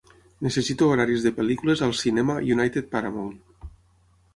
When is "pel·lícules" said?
1.41-1.85